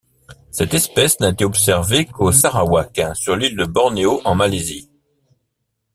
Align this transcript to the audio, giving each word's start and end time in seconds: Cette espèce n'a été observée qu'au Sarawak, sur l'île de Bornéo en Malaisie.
Cette 0.49 0.73
espèce 0.73 1.19
n'a 1.19 1.29
été 1.29 1.45
observée 1.45 2.07
qu'au 2.07 2.31
Sarawak, 2.31 2.99
sur 3.13 3.35
l'île 3.35 3.55
de 3.55 3.65
Bornéo 3.65 4.19
en 4.25 4.33
Malaisie. 4.33 4.89